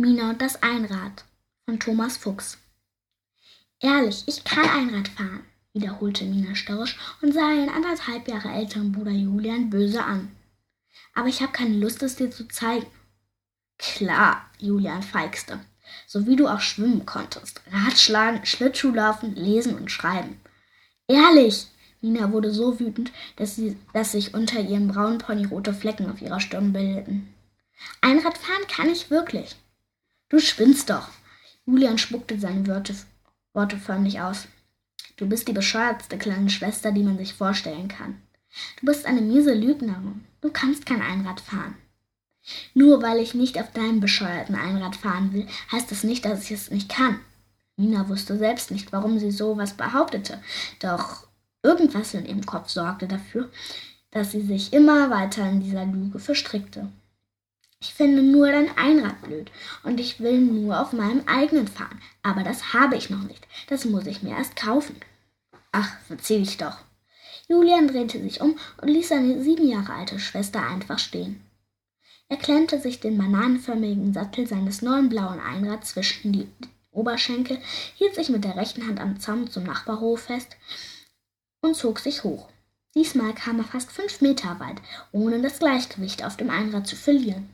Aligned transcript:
Mina 0.00 0.30
und 0.30 0.40
das 0.40 0.62
Einrad 0.62 1.24
von 1.64 1.80
Thomas 1.80 2.16
Fuchs. 2.16 2.58
Ehrlich, 3.80 4.22
ich 4.28 4.44
kann 4.44 4.68
Einrad 4.68 5.08
fahren, 5.08 5.44
wiederholte 5.72 6.24
Mina 6.24 6.54
störrisch 6.54 6.96
und 7.20 7.34
sah 7.34 7.52
ihren 7.52 7.68
anderthalb 7.68 8.28
Jahre 8.28 8.48
älteren 8.48 8.92
Bruder 8.92 9.10
Julian 9.10 9.70
böse 9.70 10.04
an. 10.04 10.30
Aber 11.14 11.26
ich 11.26 11.42
habe 11.42 11.50
keine 11.50 11.74
Lust, 11.74 12.00
es 12.04 12.14
dir 12.14 12.30
zu 12.30 12.46
zeigen. 12.46 12.86
Klar, 13.76 14.48
Julian 14.60 15.02
feixte. 15.02 15.58
So 16.06 16.28
wie 16.28 16.36
du 16.36 16.46
auch 16.46 16.60
schwimmen 16.60 17.04
konntest, 17.04 17.60
Radschlagen, 17.72 18.46
Schlittschuhlaufen, 18.46 19.34
lesen 19.34 19.74
und 19.74 19.90
schreiben. 19.90 20.40
Ehrlich! 21.08 21.66
Mina 22.00 22.30
wurde 22.30 22.52
so 22.52 22.78
wütend, 22.78 23.10
dass, 23.34 23.56
sie, 23.56 23.76
dass 23.92 24.12
sich 24.12 24.32
unter 24.32 24.60
ihrem 24.60 24.86
braunen 24.86 25.18
Pony 25.18 25.46
rote 25.46 25.74
Flecken 25.74 26.08
auf 26.08 26.22
ihrer 26.22 26.38
Stirn 26.38 26.72
bildeten. 26.72 27.34
Einradfahren 28.00 28.68
kann 28.68 28.88
ich 28.88 29.10
wirklich. 29.10 29.56
Du 30.28 30.38
spinnst 30.38 30.90
doch. 30.90 31.08
Julian 31.66 31.98
spuckte 31.98 32.38
seine 32.38 32.66
Worte, 32.66 32.94
Worte 33.54 33.78
förmlich 33.78 34.20
aus. 34.20 34.46
Du 35.16 35.26
bist 35.26 35.48
die 35.48 35.52
bescheuertste 35.52 36.18
kleine 36.18 36.50
Schwester, 36.50 36.92
die 36.92 37.02
man 37.02 37.18
sich 37.18 37.34
vorstellen 37.34 37.88
kann. 37.88 38.20
Du 38.80 38.86
bist 38.86 39.06
eine 39.06 39.20
miese 39.20 39.54
Lügnerin. 39.54 40.24
Du 40.40 40.50
kannst 40.50 40.86
kein 40.86 41.02
Einrad 41.02 41.40
fahren. 41.40 41.76
Nur 42.74 43.02
weil 43.02 43.18
ich 43.18 43.34
nicht 43.34 43.58
auf 43.58 43.72
deinem 43.72 44.00
bescheuerten 44.00 44.54
Einrad 44.54 44.96
fahren 44.96 45.32
will, 45.32 45.46
heißt 45.72 45.90
das 45.90 46.04
nicht, 46.04 46.24
dass 46.24 46.44
ich 46.44 46.52
es 46.52 46.70
nicht 46.70 46.88
kann. 46.88 47.20
Nina 47.76 48.08
wusste 48.08 48.38
selbst 48.38 48.70
nicht, 48.70 48.92
warum 48.92 49.18
sie 49.18 49.30
sowas 49.30 49.74
behauptete, 49.74 50.42
doch 50.80 51.26
irgendwas 51.62 52.14
in 52.14 52.26
ihrem 52.26 52.44
Kopf 52.44 52.70
sorgte 52.70 53.06
dafür, 53.06 53.50
dass 54.10 54.32
sie 54.32 54.42
sich 54.42 54.72
immer 54.72 55.10
weiter 55.10 55.48
in 55.48 55.60
dieser 55.60 55.84
Lüge 55.84 56.18
verstrickte. 56.18 56.90
Ich 57.80 57.94
finde 57.94 58.22
nur 58.22 58.50
dein 58.50 58.76
Einrad 58.76 59.22
blöd 59.22 59.50
und 59.84 60.00
ich 60.00 60.20
will 60.20 60.38
nur 60.38 60.80
auf 60.80 60.92
meinem 60.92 61.22
eigenen 61.26 61.68
fahren. 61.68 62.00
Aber 62.22 62.42
das 62.42 62.72
habe 62.72 62.96
ich 62.96 63.08
noch 63.08 63.22
nicht. 63.22 63.46
Das 63.68 63.84
muss 63.84 64.06
ich 64.06 64.22
mir 64.22 64.36
erst 64.36 64.56
kaufen. 64.56 64.96
Ach, 65.70 65.98
verzieh 66.06 66.38
dich 66.38 66.56
doch. 66.56 66.78
Julian 67.48 67.88
drehte 67.88 68.20
sich 68.20 68.40
um 68.40 68.58
und 68.82 68.88
ließ 68.88 69.08
seine 69.08 69.42
sieben 69.42 69.68
Jahre 69.68 69.94
alte 69.94 70.18
Schwester 70.18 70.66
einfach 70.66 70.98
stehen. 70.98 71.40
Er 72.28 72.36
klemmte 72.36 72.78
sich 72.80 73.00
den 73.00 73.16
bananenförmigen 73.16 74.12
Sattel 74.12 74.46
seines 74.46 74.82
neuen 74.82 75.08
blauen 75.08 75.40
Einrads 75.40 75.90
zwischen 75.90 76.32
die 76.32 76.48
Oberschenkel, 76.90 77.58
hielt 77.94 78.14
sich 78.16 78.28
mit 78.28 78.44
der 78.44 78.56
rechten 78.56 78.86
Hand 78.86 79.00
am 79.00 79.18
Zaun 79.20 79.50
zum 79.50 79.64
Nachbarhof 79.64 80.22
fest 80.22 80.56
und 81.62 81.74
zog 81.74 82.00
sich 82.00 82.24
hoch. 82.24 82.48
Diesmal 82.94 83.32
kam 83.34 83.58
er 83.58 83.64
fast 83.64 83.92
fünf 83.92 84.20
Meter 84.20 84.58
weit, 84.60 84.76
ohne 85.12 85.40
das 85.40 85.60
Gleichgewicht 85.60 86.24
auf 86.24 86.36
dem 86.36 86.50
Einrad 86.50 86.86
zu 86.86 86.96
verlieren. 86.96 87.48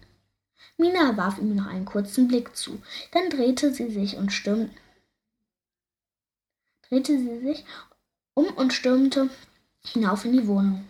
Mina 0.76 1.16
warf 1.16 1.38
ihm 1.38 1.54
noch 1.54 1.66
einen 1.66 1.84
kurzen 1.84 2.28
Blick 2.28 2.56
zu, 2.56 2.82
dann 3.12 3.30
drehte 3.30 3.72
sie 3.72 3.90
sich 3.90 4.16
und 4.16 4.32
stürmte, 4.32 4.74
drehte 6.88 7.16
sie 7.18 7.40
sich 7.40 7.64
um 8.34 8.46
und 8.46 8.72
stürmte 8.72 9.30
hinauf 9.86 10.24
in 10.24 10.32
die 10.32 10.46
Wohnung. 10.46 10.84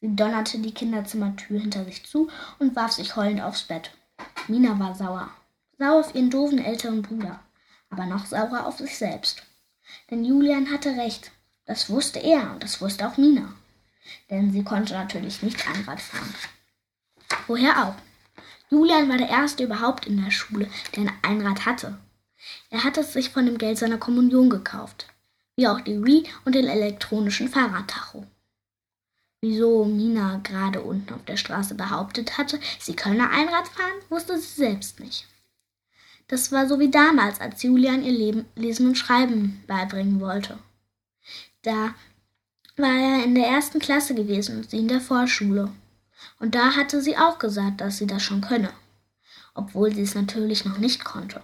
Sie 0.00 0.14
donnerte 0.14 0.58
die 0.58 0.74
Kinderzimmertür 0.74 1.58
hinter 1.58 1.84
sich 1.84 2.04
zu 2.06 2.30
und 2.58 2.76
warf 2.76 2.92
sich 2.92 3.16
heulend 3.16 3.40
aufs 3.40 3.64
Bett. 3.64 3.90
Mina 4.48 4.78
war 4.78 4.94
sauer. 4.94 5.30
Sauer 5.78 6.00
auf 6.00 6.14
ihren 6.14 6.30
doofen 6.30 6.58
älteren 6.58 7.02
Bruder, 7.02 7.40
aber 7.90 8.06
noch 8.06 8.26
saurer 8.26 8.66
auf 8.66 8.78
sich 8.78 8.96
selbst. 8.96 9.42
Denn 10.10 10.24
Julian 10.24 10.70
hatte 10.70 10.90
recht. 10.90 11.32
Das 11.66 11.88
wusste 11.88 12.18
er 12.18 12.52
und 12.52 12.62
das 12.62 12.80
wusste 12.80 13.08
auch 13.08 13.16
Mina. 13.16 13.54
Denn 14.30 14.52
sie 14.52 14.62
konnte 14.62 14.94
natürlich 14.94 15.42
nicht 15.42 15.66
Einrad 15.66 16.00
fahren. 16.00 16.34
Woher 17.46 17.86
auch? 17.86 17.94
Julian 18.74 19.08
war 19.08 19.18
der 19.18 19.28
Erste 19.28 19.62
überhaupt 19.62 20.04
in 20.04 20.20
der 20.20 20.32
Schule, 20.32 20.68
der 20.96 21.04
ein 21.04 21.12
Einrad 21.22 21.64
hatte. 21.64 21.96
Er 22.70 22.82
hatte 22.82 23.02
es 23.02 23.12
sich 23.12 23.30
von 23.30 23.46
dem 23.46 23.56
Geld 23.56 23.78
seiner 23.78 23.98
Kommunion 23.98 24.50
gekauft, 24.50 25.06
wie 25.54 25.68
auch 25.68 25.80
die 25.80 26.04
Wii 26.04 26.24
und 26.44 26.56
den 26.56 26.66
elektronischen 26.66 27.48
Fahrradtacho. 27.48 28.26
Wieso 29.40 29.84
Mina 29.84 30.40
gerade 30.42 30.82
unten 30.82 31.14
auf 31.14 31.24
der 31.24 31.36
Straße 31.36 31.76
behauptet 31.76 32.36
hatte, 32.36 32.58
sie 32.80 32.96
könne 32.96 33.30
Einrad 33.30 33.68
fahren, 33.68 34.00
wusste 34.08 34.36
sie 34.40 34.62
selbst 34.62 34.98
nicht. 34.98 35.28
Das 36.26 36.50
war 36.50 36.66
so 36.66 36.80
wie 36.80 36.90
damals, 36.90 37.40
als 37.40 37.62
Julian 37.62 38.02
ihr 38.02 38.10
Leben, 38.10 38.44
Lesen 38.56 38.88
und 38.88 38.98
Schreiben 38.98 39.62
beibringen 39.68 40.20
wollte. 40.20 40.58
Da 41.62 41.94
war 42.76 42.92
er 42.92 43.22
in 43.22 43.36
der 43.36 43.46
ersten 43.46 43.78
Klasse 43.78 44.16
gewesen 44.16 44.56
und 44.56 44.70
sie 44.70 44.78
in 44.78 44.88
der 44.88 45.00
Vorschule. 45.00 45.70
Und 46.38 46.54
da 46.54 46.76
hatte 46.76 47.00
sie 47.00 47.16
auch 47.16 47.38
gesagt, 47.38 47.80
dass 47.80 47.98
sie 47.98 48.06
das 48.06 48.22
schon 48.22 48.40
könne, 48.40 48.70
obwohl 49.54 49.94
sie 49.94 50.02
es 50.02 50.14
natürlich 50.14 50.64
noch 50.64 50.78
nicht 50.78 51.04
konnte. 51.04 51.42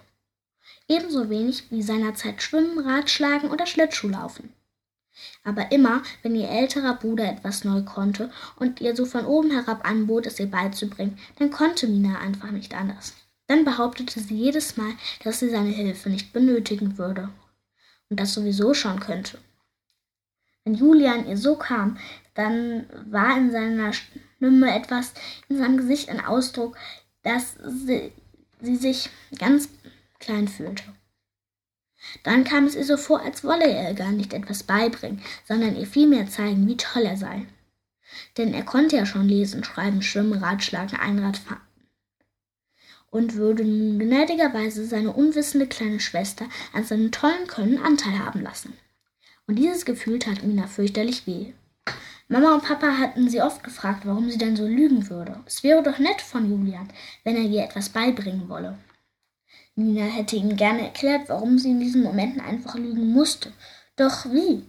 Ebenso 0.89 1.31
wenig 1.31 1.71
wie 1.71 1.83
seinerzeit 1.83 2.43
Schwimmen, 2.43 2.79
Radschlagen 2.79 3.51
oder 3.51 3.67
Schlittschuhlaufen. 3.67 4.53
Aber 5.45 5.71
immer, 5.73 6.03
wenn 6.23 6.35
ihr 6.35 6.49
älterer 6.49 6.95
Bruder 6.95 7.31
etwas 7.31 7.65
neu 7.65 7.83
konnte 7.83 8.31
und 8.57 8.81
ihr 8.81 8.97
so 8.97 9.07
von 9.07 9.27
oben 9.27 9.51
herab 9.51 9.89
anbot, 9.89 10.27
es 10.27 10.41
ihr 10.41 10.51
beizubringen, 10.51 11.19
dann 11.39 11.51
konnte 11.51 11.87
Mina 11.87 12.19
einfach 12.19 12.51
nicht 12.51 12.75
anders. 12.75 13.15
Dann 13.47 13.65
behauptete 13.65 14.21
sie 14.21 14.37
jedes 14.37 14.77
Mal, 14.77 14.93
dass 15.25 15.41
sie 15.41 15.51
seine 15.51 15.71
Hilfe 15.71 16.09
nicht 16.09 16.33
benötigen 16.33 16.99
würde 16.99 17.31
und 18.09 18.19
das 18.21 18.35
sowieso 18.35 18.75
schon 18.75 19.01
könnte. 19.01 19.39
Wenn 20.65 20.75
Julian 20.75 21.27
ihr 21.27 21.37
so 21.37 21.57
kam, 21.57 21.99
dann 22.35 22.87
war 23.11 23.37
in 23.37 23.51
seiner 23.51 23.93
Stimme 24.41 24.75
etwas, 24.75 25.13
in 25.51 25.59
seinem 25.59 25.77
Gesicht 25.77 26.09
ein 26.09 26.25
Ausdruck, 26.25 26.75
dass 27.23 27.57
sie, 27.63 28.11
sie 28.63 28.77
sich 28.77 29.11
ganz 29.39 29.69
klein 30.19 30.49
fühlte. 30.49 30.83
Dann 32.23 32.45
kam 32.45 32.65
es 32.65 32.75
ihr 32.75 32.87
so 32.87 32.97
vor, 32.97 33.21
als 33.21 33.45
wolle 33.45 33.69
er 33.69 33.91
ihr 33.91 33.95
gar 33.95 34.13
nicht 34.13 34.33
etwas 34.33 34.63
beibringen, 34.63 35.21
sondern 35.47 35.77
ihr 35.77 35.87
vielmehr 35.87 36.27
zeigen, 36.27 36.67
wie 36.67 36.79
toll 36.79 37.03
er 37.03 37.19
sei. 37.19 37.47
Denn 38.39 38.55
er 38.55 38.63
konnte 38.63 38.97
ja 38.97 39.05
schon 39.05 39.29
lesen, 39.29 39.63
schreiben, 39.63 40.01
schwimmen, 40.01 40.43
Radschlagen, 40.43 40.99
Einrad 40.99 41.37
fahren. 41.37 41.61
Und 43.11 43.35
würde 43.35 43.63
nun 43.63 43.99
gnädigerweise 43.99 44.87
seine 44.87 45.13
unwissende 45.13 45.67
kleine 45.67 46.01
Schwester 46.01 46.47
an 46.73 46.85
seinem 46.85 47.13
tollen 47.13 47.47
Können 47.47 47.77
Anteil 47.77 48.19
haben 48.19 48.41
lassen. 48.41 48.73
Und 49.47 49.57
dieses 49.57 49.85
Gefühl 49.85 50.19
tat 50.19 50.43
Mina 50.45 50.67
fürchterlich 50.67 51.27
weh. 51.27 51.53
Mama 52.33 52.55
und 52.55 52.63
Papa 52.63 52.97
hatten 52.97 53.29
sie 53.29 53.43
oft 53.43 53.65
gefragt, 53.65 54.07
warum 54.07 54.31
sie 54.31 54.39
denn 54.39 54.55
so 54.55 54.65
lügen 54.65 55.11
würde. 55.11 55.41
Es 55.47 55.65
wäre 55.65 55.83
doch 55.83 55.99
nett 55.99 56.23
von 56.23 56.49
Julian, 56.49 56.89
wenn 57.25 57.35
er 57.35 57.43
ihr 57.43 57.65
etwas 57.65 57.89
beibringen 57.89 58.49
wolle. 58.49 58.79
Nina 59.75 60.05
hätte 60.05 60.37
ihm 60.37 60.55
gerne 60.55 60.83
erklärt, 60.83 61.29
warum 61.29 61.59
sie 61.59 61.73
in 61.73 61.81
diesen 61.81 62.05
Momenten 62.05 62.41
einfach 62.41 62.77
lügen 62.77 63.11
musste. 63.11 63.53
Doch 63.97 64.27
wie? 64.27 64.65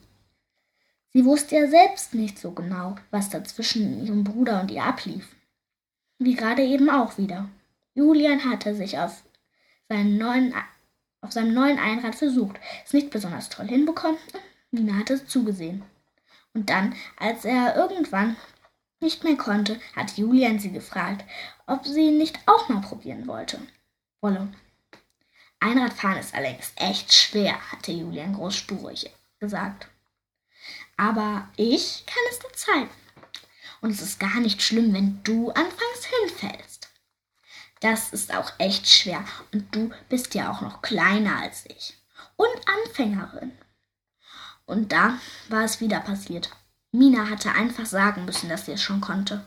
Sie 1.13 1.23
wusste 1.23 1.55
ja 1.55 1.67
selbst 1.67 2.15
nicht 2.15 2.39
so 2.39 2.49
genau, 2.49 2.95
was 3.11 3.29
da 3.29 3.43
zwischen 3.43 4.03
ihrem 4.03 4.23
Bruder 4.23 4.59
und 4.61 4.71
ihr 4.71 4.83
ablief. 4.83 5.27
Wie 6.17 6.33
gerade 6.33 6.63
eben 6.63 6.89
auch 6.89 7.19
wieder. 7.19 7.47
Julian 7.93 8.43
hatte 8.43 8.73
sich 8.73 8.97
auf, 8.97 9.21
seinen 9.87 10.17
neuen, 10.17 10.55
auf 11.21 11.31
seinem 11.31 11.53
neuen 11.53 11.77
Einrad 11.77 12.15
versucht, 12.15 12.55
es 12.83 12.93
nicht 12.93 13.11
besonders 13.11 13.49
toll 13.49 13.67
hinbekommen. 13.67 14.17
Nina 14.71 14.97
hatte 14.97 15.13
es 15.13 15.27
zugesehen. 15.27 15.83
Und 16.53 16.69
dann, 16.69 16.95
als 17.17 17.45
er 17.45 17.75
irgendwann 17.75 18.35
nicht 18.99 19.23
mehr 19.23 19.37
konnte, 19.37 19.79
hat 19.95 20.17
Julian 20.17 20.59
sie 20.59 20.71
gefragt, 20.71 21.25
ob 21.65 21.85
sie 21.85 22.11
nicht 22.11 22.39
auch 22.45 22.69
mal 22.69 22.81
probieren 22.81 23.27
wollte. 23.27 23.59
Wolle. 24.21 24.53
Einradfahren 25.59 26.17
ist 26.17 26.33
allerdings 26.33 26.73
echt 26.75 27.13
schwer, 27.13 27.71
hatte 27.71 27.91
Julian 27.91 28.33
großspurig 28.33 29.11
gesagt. 29.39 29.87
Aber 30.97 31.49
ich 31.55 32.03
kann 32.05 32.23
es 32.29 32.39
dir 32.39 32.51
zeigen. 32.53 32.89
Und 33.81 33.91
es 33.91 34.01
ist 34.01 34.19
gar 34.19 34.39
nicht 34.39 34.61
schlimm, 34.61 34.93
wenn 34.93 35.23
du 35.23 35.49
anfangs 35.49 36.05
hinfällst. 36.19 36.89
Das 37.79 38.13
ist 38.13 38.33
auch 38.33 38.53
echt 38.59 38.87
schwer 38.87 39.25
und 39.51 39.73
du 39.75 39.91
bist 40.07 40.35
ja 40.35 40.51
auch 40.51 40.61
noch 40.61 40.83
kleiner 40.83 41.41
als 41.41 41.65
ich. 41.65 41.95
Und 42.35 42.49
Anfängerin. 42.67 43.53
Und 44.65 44.91
da 44.91 45.17
war 45.49 45.63
es 45.63 45.81
wieder 45.81 45.99
passiert. 45.99 46.51
Mina 46.91 47.29
hatte 47.29 47.51
einfach 47.51 47.85
sagen 47.85 48.25
müssen, 48.25 48.49
dass 48.49 48.65
sie 48.65 48.73
es 48.73 48.81
schon 48.81 49.01
konnte. 49.01 49.45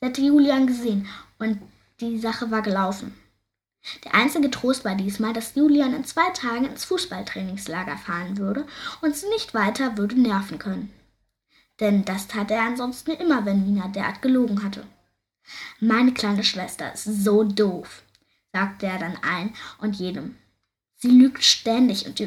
Sie 0.00 0.06
hatte 0.06 0.22
Julian 0.22 0.66
gesehen 0.66 1.06
und 1.38 1.60
die 2.00 2.18
Sache 2.18 2.50
war 2.50 2.62
gelaufen. 2.62 3.14
Der 4.04 4.14
einzige 4.14 4.50
Trost 4.50 4.84
war 4.84 4.94
diesmal, 4.94 5.32
dass 5.32 5.54
Julian 5.54 5.94
in 5.94 6.04
zwei 6.04 6.30
Tagen 6.30 6.66
ins 6.66 6.84
Fußballtrainingslager 6.84 7.96
fahren 7.96 8.36
würde 8.38 8.66
und 9.00 9.16
sie 9.16 9.28
nicht 9.28 9.54
weiter 9.54 9.96
würde 9.96 10.20
nerven 10.20 10.58
können. 10.58 10.92
Denn 11.80 12.04
das 12.04 12.28
tat 12.28 12.50
er 12.50 12.62
ansonsten 12.62 13.12
immer, 13.12 13.46
wenn 13.46 13.64
Nina 13.64 13.88
derart 13.88 14.20
gelogen 14.20 14.62
hatte. 14.62 14.86
Meine 15.80 16.12
kleine 16.12 16.44
Schwester 16.44 16.92
ist 16.92 17.04
so 17.04 17.42
doof, 17.42 18.02
sagte 18.52 18.86
er 18.86 18.98
dann 18.98 19.16
allen 19.16 19.54
und 19.78 19.96
jedem. 19.96 20.36
Sie 20.96 21.10
lügt 21.10 21.42
ständig 21.42 22.06
und, 22.06 22.20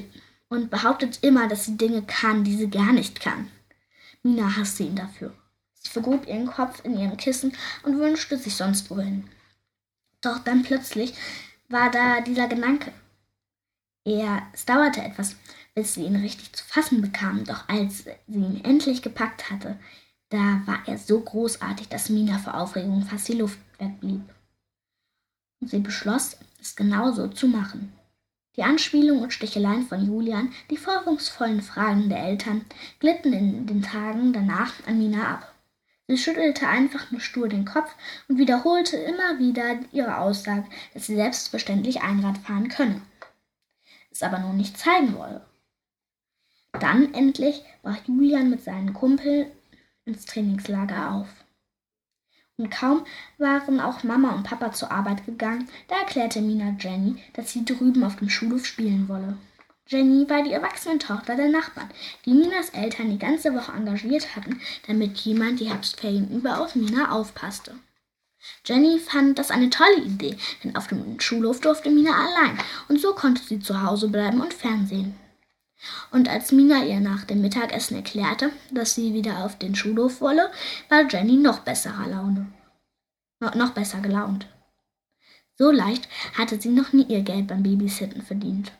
und 0.53 0.69
behauptet 0.69 1.19
immer, 1.23 1.47
dass 1.47 1.65
sie 1.65 1.77
Dinge 1.77 2.03
kann, 2.03 2.43
die 2.43 2.55
sie 2.55 2.69
gar 2.69 2.93
nicht 2.93 3.19
kann. 3.19 3.49
Nina 4.21 4.55
hasste 4.55 4.83
ihn 4.83 4.95
dafür. 4.95 5.33
Sie 5.73 5.89
vergrub 5.89 6.27
ihren 6.27 6.45
Kopf 6.45 6.85
in 6.85 6.95
ihrem 6.97 7.17
Kissen 7.17 7.53
und 7.81 7.97
wünschte 7.97 8.37
sich 8.37 8.55
sonst 8.55 8.89
wohin. 8.91 9.27
Doch 10.21 10.39
dann 10.39 10.61
plötzlich 10.61 11.15
war 11.69 11.89
da 11.89 12.21
dieser 12.21 12.47
Gedanke. 12.47 12.93
Er, 14.05 14.43
es 14.53 14.65
dauerte 14.65 15.01
etwas, 15.01 15.35
bis 15.73 15.95
sie 15.95 16.05
ihn 16.05 16.17
richtig 16.17 16.53
zu 16.53 16.63
fassen 16.63 17.01
bekam, 17.01 17.45
doch 17.45 17.67
als 17.67 18.03
sie 18.03 18.11
ihn 18.27 18.63
endlich 18.63 19.01
gepackt 19.01 19.49
hatte, 19.49 19.79
da 20.29 20.61
war 20.65 20.87
er 20.87 20.99
so 20.99 21.19
großartig, 21.19 21.89
dass 21.89 22.09
Mina 22.09 22.37
vor 22.37 22.55
Aufregung 22.55 23.03
fast 23.05 23.27
die 23.27 23.33
Luft 23.33 23.57
wegblieb. 23.79 24.21
Und 25.59 25.69
sie 25.71 25.79
beschloss, 25.79 26.37
es 26.61 26.75
genauso 26.75 27.27
zu 27.27 27.47
machen. 27.47 27.91
Die 28.55 28.63
Anspielungen 28.63 29.23
und 29.23 29.33
Sticheleien 29.33 29.87
von 29.87 30.05
Julian, 30.05 30.53
die 30.69 30.77
vorwurfsvollen 30.77 31.61
Fragen 31.61 32.09
der 32.09 32.19
Eltern, 32.19 32.65
glitten 32.99 33.33
in 33.33 33.65
den 33.65 33.81
Tagen 33.81 34.31
danach 34.31 34.73
an 34.85 34.99
Mina 34.99 35.35
ab. 35.35 35.53
Sie 36.07 36.17
schüttelte 36.17 36.67
einfach 36.67 37.09
nur 37.11 37.21
stur 37.21 37.47
den 37.47 37.65
Kopf 37.65 37.95
und 38.27 38.37
wiederholte 38.37 38.97
immer 38.97 39.39
wieder 39.39 39.79
ihre 39.91 40.17
Aussage, 40.17 40.65
dass 40.93 41.07
sie 41.07 41.15
selbstverständlich 41.15 42.01
Einrad 42.01 42.37
fahren 42.37 42.67
könne, 42.67 43.01
es 44.11 44.21
aber 44.21 44.39
nun 44.39 44.57
nicht 44.57 44.77
zeigen 44.77 45.17
wolle. 45.17 45.45
Dann 46.73 47.13
endlich 47.13 47.63
brach 47.81 48.05
Julian 48.05 48.49
mit 48.49 48.63
seinen 48.63 48.93
Kumpel 48.93 49.51
ins 50.05 50.25
Trainingslager 50.25 51.11
auf. 51.11 51.42
Und 52.57 52.69
kaum 52.69 53.03
waren 53.39 53.79
auch 53.79 54.03
Mama 54.03 54.31
und 54.35 54.43
Papa 54.43 54.71
zur 54.71 54.91
Arbeit 54.91 55.25
gegangen, 55.25 55.67
da 55.87 55.95
erklärte 55.95 56.39
Mina 56.41 56.75
Jenny, 56.79 57.21
dass 57.33 57.51
sie 57.51 57.65
drüben 57.65 58.03
auf 58.03 58.17
dem 58.17 58.29
Schulhof 58.29 58.65
spielen 58.65 59.09
wolle. 59.09 59.37
Jenny 59.87 60.29
war 60.29 60.43
die 60.43 60.53
erwachsene 60.53 60.97
Tochter 60.97 61.35
der 61.35 61.49
Nachbarn, 61.49 61.89
die 62.25 62.33
Minas 62.33 62.69
Eltern 62.69 63.09
die 63.09 63.19
ganze 63.19 63.53
Woche 63.53 63.73
engagiert 63.73 64.35
hatten, 64.35 64.61
damit 64.87 65.17
jemand 65.19 65.59
die 65.59 65.69
Herbstferien 65.69 66.29
über 66.31 66.61
auf 66.61 66.75
Mina 66.75 67.11
aufpasste. 67.11 67.75
Jenny 68.65 68.99
fand 68.99 69.39
das 69.39 69.51
eine 69.51 69.69
tolle 69.69 70.01
Idee, 70.03 70.37
denn 70.63 70.75
auf 70.75 70.87
dem 70.87 71.19
Schulhof 71.19 71.59
durfte 71.59 71.89
Mina 71.89 72.11
allein 72.11 72.57
und 72.87 72.99
so 72.99 73.13
konnte 73.13 73.41
sie 73.41 73.59
zu 73.59 73.81
Hause 73.81 74.09
bleiben 74.09 74.41
und 74.41 74.53
Fernsehen. 74.53 75.15
Und 76.11 76.29
als 76.29 76.51
Mina 76.51 76.83
ihr 76.85 76.99
nach 76.99 77.25
dem 77.25 77.41
Mittagessen 77.41 77.95
erklärte, 77.95 78.51
dass 78.71 78.95
sie 78.95 79.13
wieder 79.13 79.45
auf 79.45 79.57
den 79.57 79.75
Schulhof 79.75 80.21
wolle, 80.21 80.51
war 80.89 81.07
Jenny 81.09 81.37
noch 81.37 81.59
besserer 81.59 82.07
Laune. 82.07 82.47
No, 83.39 83.49
noch 83.55 83.71
besser 83.71 83.99
gelaunt. 83.99 84.47
So 85.55 85.71
leicht 85.71 86.07
hatte 86.37 86.59
sie 86.59 86.69
noch 86.69 86.93
nie 86.93 87.05
ihr 87.07 87.21
Geld 87.21 87.47
beim 87.47 87.63
Babysitten 87.63 88.21
verdient. 88.21 88.71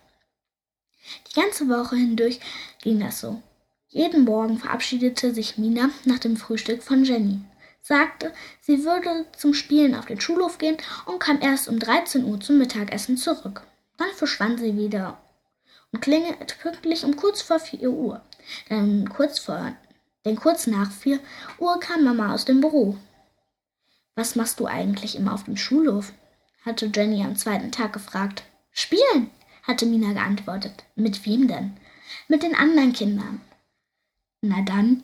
Die 1.30 1.40
ganze 1.40 1.68
Woche 1.68 1.96
hindurch 1.96 2.40
ging 2.82 3.00
das 3.00 3.20
so. 3.20 3.42
Jeden 3.90 4.24
Morgen 4.24 4.58
verabschiedete 4.58 5.34
sich 5.34 5.58
Mina 5.58 5.90
nach 6.06 6.20
dem 6.20 6.36
Frühstück 6.36 6.82
von 6.82 7.04
Jenny, 7.04 7.42
sagte, 7.82 8.34
sie 8.62 8.86
würde 8.86 9.26
zum 9.38 9.54
Spielen 9.54 9.94
auf 9.94 10.06
den 10.06 10.20
Schulhof 10.20 10.58
gehen 10.58 10.78
und 11.06 11.20
kam 11.20 11.42
erst 11.42 11.68
um 11.68 11.78
13 11.78 12.24
Uhr 12.26 12.40
zum 12.40 12.58
Mittagessen 12.58 13.18
zurück. 13.18 13.62
Dann 13.98 14.10
verschwand 14.16 14.60
sie 14.60 14.76
wieder 14.76 15.22
und 15.94 16.02
klingelte 16.02 16.56
pünktlich 16.62 17.06
um 17.06 17.16
kurz 17.16 17.42
vor 17.42 17.60
4 17.60 17.90
Uhr. 17.90 18.22
Denn 18.70 19.08
kurz, 19.08 19.40
vor, 19.40 19.74
denn 20.26 20.36
kurz 20.36 20.68
nach 20.68 20.92
4 20.92 21.20
Uhr 21.60 21.80
kam 21.80 22.04
Mama 22.04 22.34
aus 22.34 22.44
dem 22.44 22.60
Büro. 22.60 22.98
Was 24.16 24.36
machst 24.36 24.60
du 24.60 24.66
eigentlich 24.66 25.16
immer 25.16 25.34
auf 25.34 25.46
dem 25.46 25.56
Schulhof? 25.56 26.12
hatte 26.66 26.92
Jenny 26.94 27.24
am 27.24 27.36
zweiten 27.36 27.72
Tag 27.72 27.94
gefragt. 27.94 28.44
Spielen, 28.72 29.30
hatte 29.64 29.86
Mina 29.86 30.14
geantwortet. 30.14 30.84
Mit 30.96 31.26
wem 31.26 31.48
denn? 31.48 31.78
Mit 32.28 32.44
den 32.44 32.56
anderen 32.56 32.94
Kindern. 32.94 33.42
Na 34.42 34.62
dann, 34.62 35.04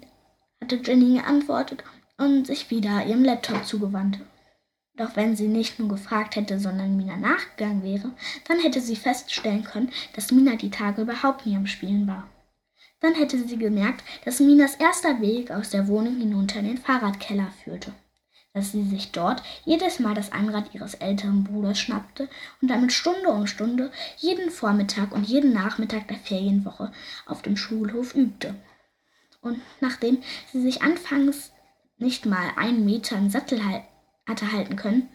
hatte 0.62 0.82
Jenny 0.84 1.18
geantwortet 1.18 1.84
und 2.18 2.48
sich 2.48 2.70
wieder 2.70 3.06
ihrem 3.06 3.24
Laptop 3.24 3.66
zugewandt. 3.66 4.20
Doch 5.00 5.16
wenn 5.16 5.34
sie 5.38 5.48
nicht 5.48 5.80
nur 5.80 5.88
gefragt 5.88 6.36
hätte, 6.36 6.60
sondern 6.60 6.98
Mina 6.98 7.16
nachgegangen 7.16 7.84
wäre, 7.84 8.12
dann 8.50 8.60
hätte 8.60 8.82
sie 8.82 8.98
feststellen 8.98 9.64
können, 9.64 9.94
dass 10.14 10.34
Mina 10.34 10.58
die 10.58 10.72
Tage 10.72 11.04
überhaupt 11.04 11.46
nie 11.46 11.56
am 11.56 11.68
Spielen 11.68 12.06
war. 12.06 12.28
Dann 13.00 13.16
hätte 13.16 13.38
sie 13.40 13.58
gemerkt, 13.58 14.04
dass 14.26 14.42
Minas 14.42 14.76
erster 14.76 15.22
Weg 15.22 15.52
aus 15.52 15.70
der 15.70 15.88
Wohnung 15.88 16.18
hinunter 16.18 16.60
in 16.60 16.66
den 16.66 16.78
Fahrradkeller 16.78 17.48
führte. 17.64 17.94
Dass 18.54 18.74
sie 18.74 18.84
sich 18.84 19.14
dort 19.14 19.42
jedes 19.64 20.00
Mal 20.00 20.16
das 20.16 20.34
Einrad 20.34 20.76
ihres 20.76 20.96
älteren 20.96 21.46
Bruders 21.46 21.80
schnappte 21.80 22.28
und 22.62 22.70
damit 22.70 22.92
Stunde 22.92 23.30
um 23.30 23.48
Stunde 23.48 23.92
jeden 24.18 24.52
Vormittag 24.52 25.14
und 25.14 25.24
jeden 25.24 25.54
Nachmittag 25.54 26.10
der 26.10 26.18
Ferienwoche 26.18 26.92
auf 27.26 27.42
dem 27.42 27.56
Schulhof 27.56 28.16
übte. 28.16 28.54
Und 29.40 29.62
nachdem 29.80 30.18
sie 30.52 30.62
sich 30.62 30.82
anfangs 30.82 31.54
nicht 31.98 32.26
mal 32.26 32.52
einen 32.58 32.84
Meter 32.84 33.18
im 33.18 33.30
Sattel 33.30 33.64
halten 33.64 33.88
hatte 34.30 34.52
halten 34.54 34.78
können, 34.78 35.10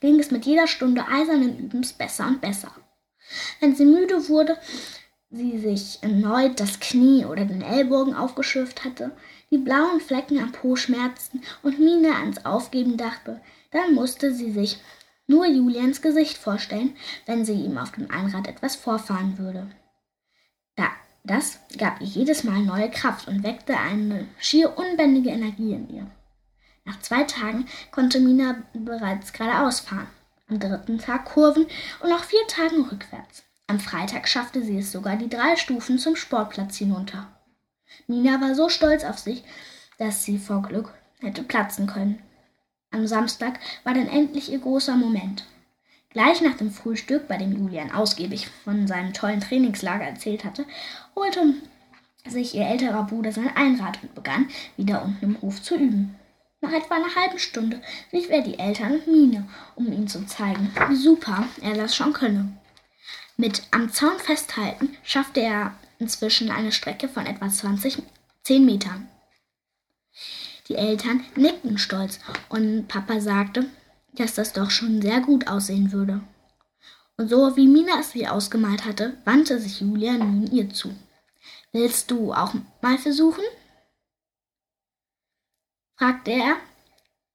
ging 0.00 0.18
es 0.18 0.30
mit 0.30 0.46
jeder 0.46 0.66
Stunde 0.66 1.06
eisernen 1.06 1.58
Übens 1.58 1.92
besser 1.92 2.26
und 2.26 2.40
besser. 2.40 2.72
Wenn 3.60 3.76
sie 3.76 3.84
müde 3.84 4.28
wurde, 4.28 4.58
sie 5.30 5.58
sich 5.58 6.02
erneut 6.02 6.58
das 6.58 6.80
Knie 6.80 7.24
oder 7.24 7.44
den 7.44 7.62
Ellbogen 7.62 8.14
aufgeschürft 8.14 8.84
hatte, 8.84 9.12
die 9.50 9.58
blauen 9.58 10.00
Flecken 10.00 10.38
am 10.38 10.52
Po 10.52 10.76
schmerzten 10.76 11.42
und 11.62 11.78
Mine 11.78 12.16
ans 12.16 12.44
Aufgeben 12.44 12.96
dachte, 12.96 13.40
dann 13.70 13.94
musste 13.94 14.34
sie 14.34 14.50
sich 14.50 14.80
nur 15.26 15.46
Julians 15.46 16.02
Gesicht 16.02 16.36
vorstellen, 16.36 16.96
wenn 17.26 17.44
sie 17.44 17.54
ihm 17.54 17.78
auf 17.78 17.92
dem 17.92 18.10
Einrad 18.10 18.48
etwas 18.48 18.74
vorfahren 18.74 19.38
würde. 19.38 19.68
Da, 20.74 20.88
das 21.22 21.60
gab 21.78 22.00
ihr 22.00 22.06
jedes 22.06 22.42
Mal 22.42 22.60
neue 22.62 22.90
Kraft 22.90 23.28
und 23.28 23.44
weckte 23.44 23.76
eine 23.76 24.26
schier 24.38 24.76
unbändige 24.76 25.30
Energie 25.30 25.72
in 25.72 25.88
ihr. 25.88 26.10
Nach 26.84 27.00
zwei 27.00 27.24
Tagen 27.24 27.66
konnte 27.90 28.20
Mina 28.20 28.62
bereits 28.72 29.32
geradeaus 29.32 29.80
fahren, 29.80 30.08
am 30.48 30.58
dritten 30.58 30.98
Tag 30.98 31.26
Kurven 31.26 31.66
und 32.00 32.10
nach 32.10 32.24
vier 32.24 32.46
Tagen 32.48 32.82
rückwärts. 32.82 33.44
Am 33.66 33.78
Freitag 33.78 34.26
schaffte 34.26 34.64
sie 34.64 34.78
es 34.78 34.90
sogar 34.90 35.16
die 35.16 35.28
drei 35.28 35.56
Stufen 35.56 35.98
zum 35.98 36.16
Sportplatz 36.16 36.76
hinunter. 36.76 37.28
Mina 38.06 38.40
war 38.40 38.54
so 38.54 38.68
stolz 38.68 39.04
auf 39.04 39.18
sich, 39.18 39.44
dass 39.98 40.24
sie 40.24 40.38
vor 40.38 40.62
Glück 40.62 40.92
hätte 41.20 41.42
platzen 41.42 41.86
können. 41.86 42.20
Am 42.90 43.06
Samstag 43.06 43.60
war 43.84 43.94
dann 43.94 44.08
endlich 44.08 44.50
ihr 44.50 44.58
großer 44.58 44.96
Moment. 44.96 45.44
Gleich 46.08 46.40
nach 46.40 46.56
dem 46.56 46.72
Frühstück, 46.72 47.28
bei 47.28 47.36
dem 47.36 47.52
Julian 47.52 47.92
ausgiebig 47.92 48.48
von 48.64 48.88
seinem 48.88 49.12
tollen 49.12 49.40
Trainingslager 49.40 50.04
erzählt 50.04 50.44
hatte, 50.44 50.66
holte 51.14 51.54
sich 52.26 52.56
ihr 52.56 52.66
älterer 52.66 53.04
Bruder 53.04 53.30
sein 53.30 53.54
Einrad 53.54 54.02
und 54.02 54.14
begann, 54.16 54.48
wieder 54.76 55.04
unten 55.04 55.24
im 55.24 55.40
Hof 55.42 55.62
zu 55.62 55.76
üben. 55.76 56.16
Nach 56.60 56.72
etwa 56.72 56.96
einer 56.96 57.14
halben 57.14 57.38
Stunde 57.38 57.80
rief 58.12 58.28
er 58.28 58.42
die 58.42 58.58
Eltern 58.58 58.92
und 58.92 59.06
Mine, 59.06 59.48
um 59.76 59.90
ihm 59.92 60.06
zu 60.08 60.26
zeigen, 60.26 60.72
wie 60.88 60.96
super 60.96 61.48
er 61.62 61.74
das 61.74 61.96
schon 61.96 62.12
könne. 62.12 62.52
Mit 63.36 63.62
am 63.70 63.90
Zaun 63.90 64.18
festhalten 64.18 64.96
schaffte 65.02 65.40
er 65.40 65.74
inzwischen 65.98 66.50
eine 66.50 66.72
Strecke 66.72 67.08
von 67.08 67.24
etwa 67.24 67.48
20, 67.48 68.02
10 68.42 68.66
Metern. 68.66 69.08
Die 70.68 70.76
Eltern 70.76 71.24
nickten 71.34 71.78
stolz 71.78 72.20
und 72.50 72.88
Papa 72.88 73.20
sagte, 73.20 73.66
dass 74.12 74.34
das 74.34 74.52
doch 74.52 74.70
schon 74.70 75.00
sehr 75.00 75.20
gut 75.20 75.48
aussehen 75.48 75.92
würde. 75.92 76.20
Und 77.16 77.28
so 77.28 77.56
wie 77.56 77.66
Mina 77.66 78.00
es 78.00 78.12
sich 78.12 78.28
ausgemalt 78.28 78.84
hatte, 78.84 79.16
wandte 79.24 79.58
sich 79.58 79.80
Julia 79.80 80.12
nun 80.12 80.46
ihr 80.46 80.70
zu. 80.70 80.94
Willst 81.72 82.10
du 82.10 82.32
auch 82.32 82.54
mal 82.82 82.98
versuchen? 82.98 83.44
Fragte 86.00 86.30
er. 86.30 86.56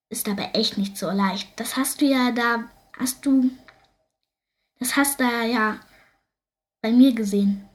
Ist 0.10 0.27
aber 0.27 0.55
echt 0.55 0.77
nicht 0.77 0.98
so 0.98 1.10
leicht. 1.12 1.48
Das 1.60 1.77
hast 1.77 2.01
du 2.01 2.05
ja 2.05 2.31
da, 2.31 2.63
hast 2.98 3.25
du, 3.25 3.51
das 4.79 4.95
hast 4.95 5.19
du 5.19 5.24
ja 5.24 5.79
bei 6.81 6.91
mir 6.91 7.13
gesehen. 7.13 7.69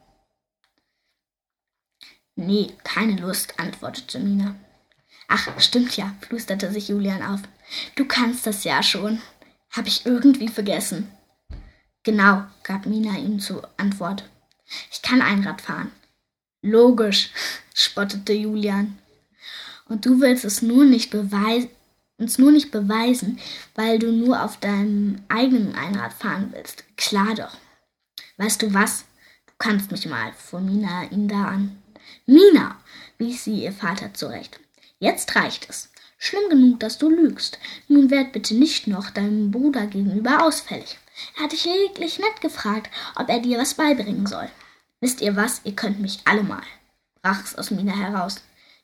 Nee, 2.35 2.73
keine 2.83 3.21
Lust, 3.21 3.59
antwortete 3.59 4.19
Mina. 4.19 4.57
Ach, 5.29 5.61
stimmt 5.61 5.97
ja, 5.97 6.15
flüsterte 6.23 6.73
sich 6.73 6.89
Julian 6.89 7.23
auf. 7.23 7.41
Du 7.95 8.05
kannst 8.05 8.47
das 8.47 8.65
ja 8.65 8.83
schon. 8.83 9.21
Hab 9.71 9.87
ich 9.87 10.07
irgendwie 10.07 10.49
vergessen. 10.49 11.13
Genau, 12.03 12.45
gab 12.65 12.87
Mina 12.87 13.17
ihm 13.17 13.39
zur 13.39 13.69
Antwort. 13.77 14.29
Ich 14.91 15.03
kann 15.03 15.23
Einrad 15.23 15.61
fahren. 15.61 15.93
Logisch, 16.63 17.31
spottete 17.75 18.33
Julian. 18.33 18.99
Und 19.91 20.07
du 20.07 20.21
willst 20.21 20.45
es 20.45 20.63
nur 20.63 20.85
nicht 20.85 21.11
beweisen, 21.11 21.69
uns 22.17 22.39
nur 22.39 22.53
nicht 22.53 22.71
beweisen, 22.71 23.41
weil 23.75 23.99
du 23.99 24.13
nur 24.13 24.43
auf 24.45 24.57
deinem 24.59 25.21
eigenen 25.29 25.75
Einrad 25.75 26.13
fahren 26.13 26.51
willst. 26.53 26.85
Klar 26.97 27.35
doch. 27.35 27.57
Weißt 28.37 28.63
du 28.63 28.73
was? 28.73 29.05
Du 29.47 29.53
kannst 29.59 29.91
mich 29.91 30.07
mal, 30.07 30.33
fuhr 30.35 30.61
Mina 30.61 31.11
ihn 31.11 31.27
da 31.27 31.45
an. 31.45 31.83
Mina, 32.25 32.77
wies 33.19 33.43
sie 33.43 33.65
ihr 33.65 33.73
Vater 33.73 34.15
zurecht. 34.15 34.61
Jetzt 35.01 35.35
reicht 35.35 35.69
es. 35.69 35.91
Schlimm 36.19 36.49
genug, 36.51 36.79
dass 36.79 36.99
du 36.99 37.09
lügst. 37.09 37.59
Nun 37.89 38.11
werd 38.11 38.33
bitte 38.33 38.55
nicht 38.55 38.87
noch 38.87 39.11
deinem 39.11 39.51
Bruder 39.51 39.87
gegenüber 39.89 40.45
ausfällig. 40.45 40.99
Er 41.37 41.45
hat 41.45 41.53
dich 41.53 41.65
lediglich 41.65 42.21
nett 42.21 42.41
gefragt, 42.41 42.91
ob 43.17 43.29
er 43.29 43.41
dir 43.41 43.59
was 43.59 43.75
beibringen 43.75 44.27
soll. 44.27 44.49
Wisst 45.01 45.21
ihr 45.21 45.35
was? 45.35 45.63
Ihr 45.65 45.75
könnt 45.75 45.99
mich 45.99 46.21
alle 46.27 46.45
mal, 46.45 46.63
brach 47.23 47.43
es 47.43 47.57
aus 47.57 47.73
Mina 47.73 47.97
heraus. 47.97 48.37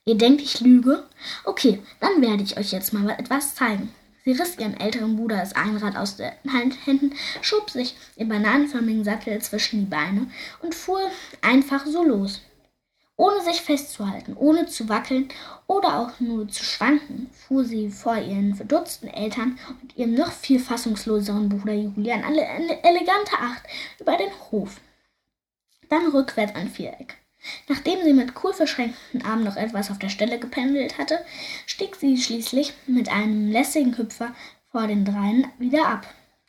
Ihr 0.08 0.16
denkt, 0.16 0.40
ich 0.40 0.60
lüge? 0.60 1.02
Okay, 1.42 1.82
dann 1.98 2.22
werde 2.22 2.44
ich 2.44 2.56
euch 2.56 2.70
jetzt 2.70 2.92
mal 2.92 3.10
etwas 3.10 3.56
zeigen. 3.56 3.92
Sie 4.24 4.30
riss 4.30 4.56
ihrem 4.56 4.74
älteren 4.74 5.16
Bruder 5.16 5.38
das 5.38 5.56
Einrad 5.56 5.96
aus 5.96 6.16
den 6.16 6.30
Händen, 6.48 7.12
schob 7.42 7.70
sich 7.70 7.96
im 8.14 8.28
bananenförmigen 8.28 9.02
Sattel 9.02 9.42
zwischen 9.42 9.80
die 9.80 9.90
Beine 9.90 10.28
und 10.62 10.76
fuhr 10.76 11.00
einfach 11.42 11.84
so 11.86 12.04
los. 12.04 12.40
Ohne 13.16 13.42
sich 13.42 13.60
festzuhalten, 13.60 14.36
ohne 14.36 14.66
zu 14.66 14.88
wackeln 14.88 15.28
oder 15.66 15.98
auch 15.98 16.20
nur 16.20 16.46
zu 16.48 16.62
schwanken, 16.62 17.28
fuhr 17.32 17.64
sie 17.64 17.90
vor 17.90 18.16
ihren 18.16 18.54
verdutzten 18.54 19.08
Eltern 19.08 19.58
und 19.82 19.96
ihrem 19.96 20.14
noch 20.14 20.30
viel 20.30 20.60
fassungsloseren 20.60 21.48
Bruder 21.48 21.74
Julian 21.74 22.22
alle 22.22 22.42
elegante 22.42 23.38
Acht 23.40 23.64
über 23.98 24.16
den 24.16 24.30
Hof. 24.52 24.80
Dann 25.88 26.06
rückwärts 26.08 26.54
an 26.54 26.68
Viereck. 26.68 27.16
Nachdem 27.68 28.02
sie 28.02 28.12
mit 28.12 28.32
cool 28.42 28.52
verschränkten 28.52 29.22
Armen 29.22 29.44
noch 29.44 29.56
etwas 29.56 29.90
auf 29.90 29.98
der 29.98 30.08
Stelle 30.08 30.38
gependelt 30.38 30.98
hatte, 30.98 31.24
stieg 31.66 31.96
sie 31.96 32.16
schließlich 32.16 32.72
mit 32.86 33.08
einem 33.08 33.50
lässigen 33.50 33.96
Hüpfer 33.96 34.34
vor 34.70 34.86
den 34.86 35.04
dreien 35.04 35.46
wieder 35.58 35.86
ab. 35.88 36.06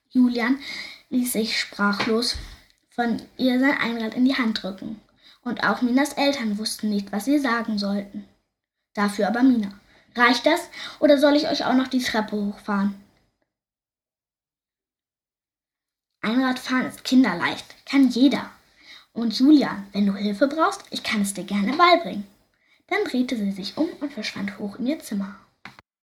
Julian 0.10 0.60
ließ 1.10 1.34
sich 1.34 1.60
sprachlos 1.60 2.38
von 2.90 3.22
ihr 3.38 3.60
sein 3.60 3.78
Einrad 3.78 4.16
in 4.16 4.26
die 4.26 4.36
Hand 4.36 4.64
drücken. 4.64 5.00
Und 5.44 5.64
auch 5.64 5.82
Minas 5.82 6.14
Eltern 6.14 6.58
wussten 6.58 6.90
nicht, 6.90 7.12
was 7.12 7.26
sie 7.26 7.40
sagen 7.40 7.78
sollten. 7.78 8.26
Dafür 8.94 9.28
aber 9.28 9.44
Mina. 9.44 9.80
Reicht 10.16 10.46
das 10.46 10.70
oder 11.00 11.18
soll 11.20 11.36
ich 11.36 11.48
euch 11.48 11.64
auch 11.64 11.76
noch 11.76 11.88
die 11.88 12.02
Treppe 12.02 12.36
hochfahren? 12.36 12.96
Einradfahren 16.22 16.88
ist 16.88 17.04
kinderleicht, 17.04 17.66
kann 17.86 18.10
jeder. 18.10 18.50
Und 19.18 19.40
Julian, 19.40 19.88
wenn 19.94 20.06
du 20.06 20.14
Hilfe 20.14 20.48
brauchst, 20.48 20.84
ich 20.92 21.02
kann 21.02 21.22
es 21.22 21.34
dir 21.34 21.44
gerne 21.44 21.74
beibringen. 21.76 22.28
Dann 22.86 23.04
drehte 23.04 23.36
sie 23.36 23.52
sich 23.52 23.76
um 23.76 23.88
und 24.00 24.14
verschwand 24.14 24.60
hoch 24.60 24.78
in 24.78 24.86
ihr 24.86 25.00
Zimmer. 25.00 25.36